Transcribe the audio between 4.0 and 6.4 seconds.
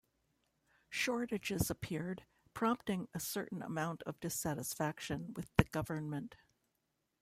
of dissatisfaction with the government.